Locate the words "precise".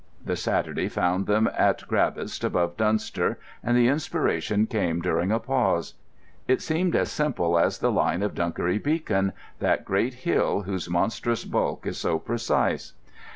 12.17-12.93